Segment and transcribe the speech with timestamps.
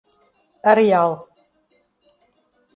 [0.71, 1.11] Areal